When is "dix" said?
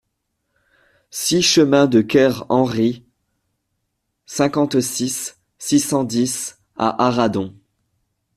6.05-6.57